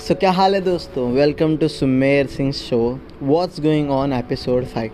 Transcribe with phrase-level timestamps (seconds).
[0.00, 2.76] सो क्या हाल है दोस्तों welcome to Sumer Singh show
[3.22, 4.90] what's going on episode five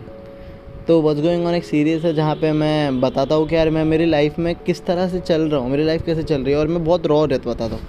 [0.88, 3.84] तो व्हाट्स गोइंग ऑन एक सीरीज़ है जहाँ पे मैं बताता हूँ कि यार मैं
[3.84, 6.58] मेरी लाइफ में किस तरह से चल रहा हूँ, मेरी लाइफ कैसे चल रही है
[6.58, 7.87] और मैं बहुत रॉ रहता बताता हूँ।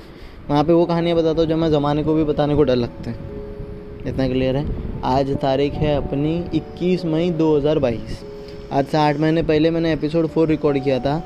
[0.50, 3.10] वहाँ पे वो कहानियाँ बताता हूँ जब मैं ज़माने को भी बताने को डर लगते
[3.10, 4.66] हैं। इतना क्लियर है?
[5.06, 8.24] आज तारीख है अपनी 21 मई 2022
[8.72, 11.22] आज से आठ महीने पहले मैंने एपिसोड फोर रिकॉर्ड किया था,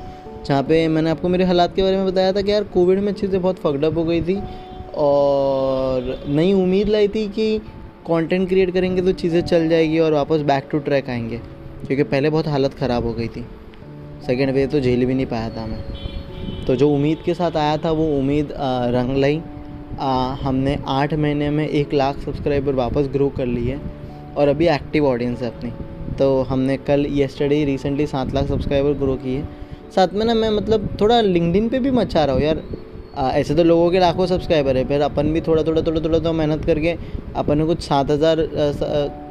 [0.46, 3.12] जहाँ पे मैंने आपको मेरे हालात के बारे में बताया था कि यार कोविड में
[3.12, 4.42] चीज़ें बहुत फकडअप हो गई थी।
[4.94, 7.58] और नई उम्मीद लाई थी कि
[8.08, 11.36] कंटेंट क्रिएट करेंगे तो चीज़ें चल जाएगी और वापस बैक टू ट्रैक आएँगे,
[11.86, 13.44] क्योंकि पहले बहुत हालत ख़राब हो गई थी।
[14.26, 17.76] सेकेंड वे तो झेल भी नहीं पाया था मैं। तो जो उम्मीद के साथ आया
[17.76, 19.40] था, वो उम्मीद रंग लाई।
[20.42, 23.80] हमने आठ महीने में एक लाख सब्सक्राइबर वापस ग्रो कर ली है
[24.36, 25.70] और अभी एक्टिव ऑडियंस है अपनी।
[26.18, 29.42] तो हमने कल येस्टरडे रिसेंटली सात लाख सब्सक्राइबर ग्रो किए।
[29.94, 32.62] साथ में ना मैं मतलब थोड़ा लिंकडिन पे भी मचा रहा हूँ यार।
[33.14, 36.18] आ, ऐसे तो लोगों के लाखों सब्सक्राइबर है फिर अपन भी थोड़ा थोड़ा थोड़ा थोड़ा
[36.18, 36.96] तो मेहनत करके
[37.36, 38.46] अपन ने कुछ सात हज़ार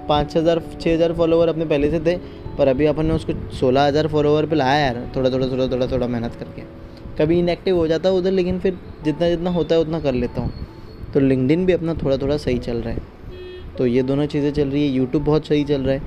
[0.10, 2.16] पाँच हज़ार छः हज़ार फॉलोवर अपने पहले से थे
[2.58, 5.88] पर अभी अपन ने उसको सोलह हज़ार फॉलोवर पे लाया यार थोड़ा थोड़ा थोड़ा थोड़ा
[5.88, 6.62] थोड़ा मेहनत करके।
[7.18, 10.42] कभी इनएक्टिव हो जाता है उधर लेकिन फिर जितना जितना होता है उतना कर लेता
[10.42, 10.68] हूँ।
[11.14, 13.10] तो लिंकडिन भी अपना थोड़ा थोड़ा सही चल रहा है।
[13.78, 16.02] तो ये दोनों चीज़ें चल रही है यूट्यूब बहुत सही चल रहा है।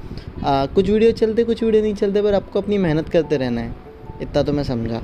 [0.44, 3.74] आ, कुछ वीडियो चलते कुछ वीडियो नहीं चलते पर आपको अपनी मेहनत करते रहना है
[4.22, 5.00] इतना तो मैं समझा।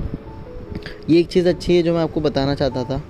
[1.09, 3.01] ये एक चीज़ अच्छी है जो मैं आपको बताना चाहता था।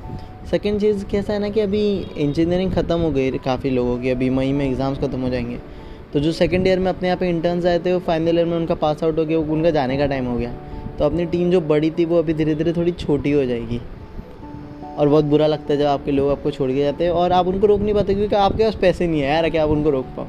[0.52, 1.84] सेकेंड चीज़ कैसा है ना कि अभी
[2.18, 5.58] इंजीनियरिंग ख़त्म हो गई काफ़ी लोगों की, अभी मई में एग्ज़ाम्स ख़त्म हो जाएँगे।
[6.14, 8.56] तो जो सेकेंड ईयर में अपने यहाँ पे इंटर्न्स आए थे, वो फाइनल ईयर में
[8.58, 10.53] उनका पास आउट हो गया उनका जाने का टाइम हो गया।
[11.00, 13.81] तो अपनी टीम जो बड़ी थी, वो अभी धीरे धीरे थोड़ी छोटी हो जाएगी।
[14.92, 17.48] और बहुत बुरा लगता है जब आपके लोग आपको छोड़ के जाते हैं और आप
[17.48, 20.06] उनको रोक नहीं पाते क्योंकि आपके पास पैसे नहीं है यार, कि आप उनको रोक
[20.18, 20.28] पाओ।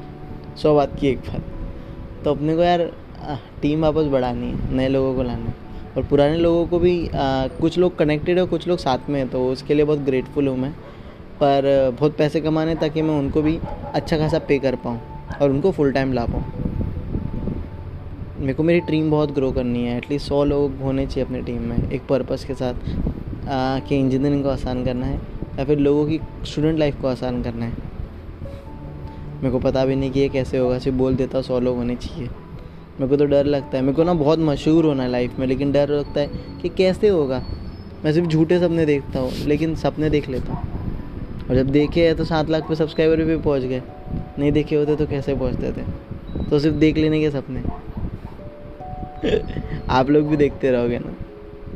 [0.57, 2.89] सौ बात की एक बात। तो अपने को यार
[3.61, 7.47] टीम वापस बढ़ानी है, नए लोगों को लाना है। और पुराने लोगों को भी आ,
[7.61, 10.57] कुछ लोग कनेक्टेड है कुछ लोग साथ में हैं तो उसके लिए बहुत ग्रेटफुल हूँ
[10.57, 10.71] मैं।
[11.35, 13.57] पर बहुत पैसे कमाने ताकि मैं उनको भी
[13.93, 14.99] अच्छा खासा पे कर पाऊँ
[15.41, 16.43] और उनको फुल टाइम ला पाऊँ।
[18.39, 21.61] मेरे को मेरी टीम बहुत ग्रो करनी है। एटलीस्ट सौ लोग होने चाहिए अपनी टीम
[21.61, 22.73] में एक पर्पज़ के साथ
[23.49, 25.19] आ, कि इंजीनियरिंग को आसान करना है
[25.57, 27.91] या फिर लोगों की स्टूडेंट लाइफ को आसान करना है।
[29.33, 31.95] मेरे को पता भी नहीं कि ये कैसे होगा सिर्फ़ बोल देता सौ लोग होने
[31.95, 32.29] चाहिए।
[32.93, 35.47] मेरे को तो डर लगता है। मेरे को ना बहुत मशहूर होना है लाइफ में,
[35.47, 36.29] लेकिन डर लगता है
[36.61, 37.43] कि कैसे होगा।
[38.05, 40.73] मैं सिर्फ़ झूठे सपने देखता हूँ, लेकिन सपने देख लेता हूँ।
[41.49, 43.81] और जब देखे है तो सात लाख पे सब्सक्राइबर भी पहुँच गए।
[44.39, 45.85] नहीं देखे होते तो कैसे पहुँचते थे?
[46.49, 47.63] तो सिर्फ़ देख लेने के सपने।
[49.89, 51.15] आप लोग भी देखते रहोगे ना।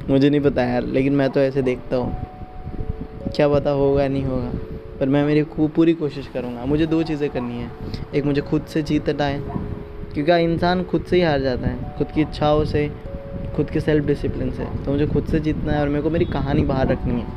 [0.10, 2.16] मुझे नहीं पता यार, लेकिन मैं तो ऐसे देखता हूँ।
[3.36, 4.52] क्या पता होगा, नहीं होगा।
[5.00, 7.72] पर मैं मेरी पूरी कोशिश करूँगा। मुझे दो चीज़ें करनी है।
[8.16, 9.42] एक मुझे खुद से जीत हटाए
[10.18, 12.88] क्योंकि इंसान खुद से ही हार जाता है, खुद की इच्छाओं से,
[13.56, 16.26] खुद के सेल्फ डिसिप्लिन से। तो मुझे खुद से जीतना है और मेरे को मेरी
[16.26, 17.28] कहानी बाहर रखनी है।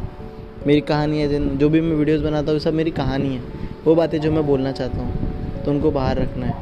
[0.67, 3.43] मेरी कहानी है जो भी मैं वीडियोस बनाता हूँ सब मेरी कहानी है।
[3.85, 6.55] वो बातें जो मैं बोलना चाहता हूँ तो उनको बाहर रखना है।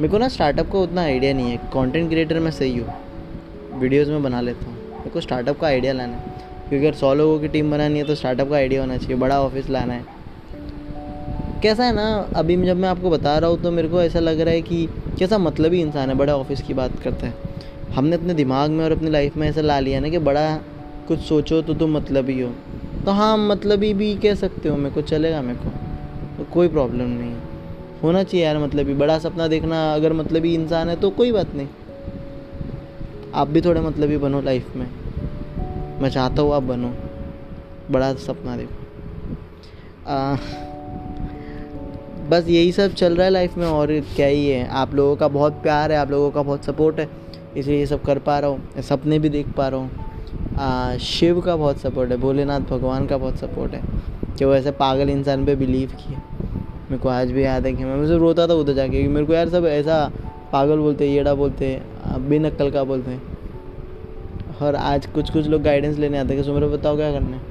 [0.00, 4.08] मेरे को ना स्टार्टअप का उतना आइडिया नहीं है। कंटेंट क्रिएटर मैं सही हूँ। वीडियोस
[4.08, 6.34] में बना लेता हूँ। मेरे को स्टार्टअप का आइडिया लाना है।
[6.68, 9.40] क्योंकि अगर सौ लोगों की टीम बनानी है तो स्टार्टअप का आइडिया होना चाहिए। बड़ा
[9.40, 10.11] ऑफ़िस लाना है।
[11.62, 14.40] कैसा है ना अभी जब मैं आपको बता रहा हूँ तो मेरे को ऐसा लग
[14.40, 17.34] रहा है कि कैसा मतलब ही इंसान है बड़ा ऑफ़िस की बात करता है।
[17.94, 20.56] हमने अपने दिमाग में और अपनी लाइफ में ऐसा ला लिया ना कि बड़ा
[21.08, 22.50] कुछ सोचो तो तुम मतलब ही हो।
[23.04, 25.70] तो हाँ मतलब ही भी कह सकते हो मेरे को चलेगा मेरे को।
[26.36, 27.42] तो कोई प्रॉब्लम नहीं है।
[28.02, 31.32] होना चाहिए यार मतलब ही बड़ा सपना देखना अगर मतलब ही इंसान है तो कोई
[31.32, 31.68] बात नहीं।
[33.34, 34.86] आप भी थोड़े मतलब ही बनो लाइफ में।
[36.00, 36.94] मैं चाहता हूँ आप बनो।
[37.90, 38.74] बड़ा सपना देखो।
[40.06, 40.36] आ,
[42.32, 45.28] बस यही सब चल रहा है लाइफ में और क्या ही है। आप लोगों का
[45.28, 47.08] बहुत प्यार है, आप लोगों का बहुत सपोर्ट है,
[47.56, 51.56] इसलिए ये सब कर पा रहा हूँ। सपने भी देख पा रहा हूँ। शिव का
[51.56, 53.82] बहुत सपोर्ट है, भोलेनाथ भगवान का बहुत सपोर्ट है।
[54.38, 57.84] कि वो ऐसे पागल इंसान पे बिलीव किए मेरे को आज भी याद है कि
[57.84, 60.10] मैं मुझे रोता था उधर जाके मेरे को यार सब ऐसा
[60.52, 63.18] पागल बोलते, येड़ा बोलते बिन अक्ल का बोलते।
[64.62, 67.42] और आज कुछ कुछ लोग गाइडेंस लेने आते हैं, कि सुमर बताओ क्या करना है?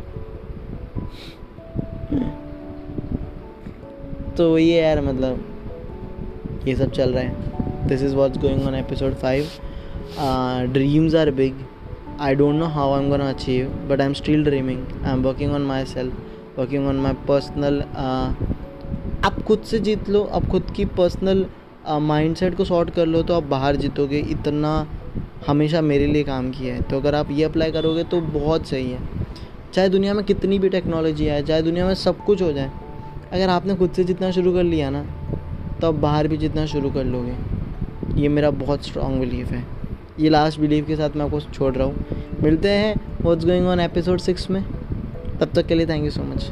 [4.37, 9.13] तो ये यार मतलब ये सब चल रहा है। This is what's going on episode
[9.13, 9.47] five
[10.73, 11.55] dreams are big
[12.19, 15.23] I don't know how I am gonna achieve but I am still dreaming I am
[15.23, 17.81] working on myself working on my personal
[19.25, 21.45] आप खुद से जीत लो, आप खुद की personal
[22.01, 24.87] mindset को sort कर लो तो आप बाहर जीतोगे। इतना
[25.47, 28.91] हमेशा मेरे लिए काम किया है। तो अगर आप ये अप्लाई करोगे तो बहुत सही
[28.91, 28.99] है।
[29.73, 32.71] चाहे दुनिया में कितनी भी टेक्नोलॉजी आए, चाहे दुनिया में सब कुछ हो जाए
[33.33, 35.03] अगर आपने खुद से जितना शुरू कर लिया ना
[35.81, 39.63] तो आप बाहर भी जितना शुरू कर लोगे। ये मेरा बहुत स्ट्रॉन्ग बिलीफ है।
[40.19, 42.05] ये लास्ट बिलीफ के साथ मैं आपको छोड़ रहा हूँ।
[42.43, 44.63] मिलते हैं what's going on episode six में।
[45.39, 46.51] तब तक के लिए थैंक यू सो मच